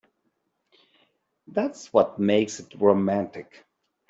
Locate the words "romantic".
2.79-3.63